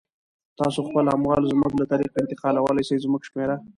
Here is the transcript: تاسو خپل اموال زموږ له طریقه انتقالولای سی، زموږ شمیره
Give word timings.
تاسو 0.59 0.79
خپل 0.87 1.05
اموال 1.15 1.41
زموږ 1.51 1.71
له 1.79 1.85
طریقه 1.91 2.17
انتقالولای 2.21 2.83
سی، 2.89 2.95
زموږ 3.05 3.21
شمیره 3.29 3.55